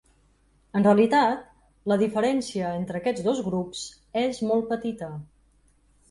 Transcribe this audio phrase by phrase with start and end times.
[0.77, 1.41] En realitat,
[1.91, 3.83] la diferència entre aquests dos grups
[4.23, 5.11] és molt petita.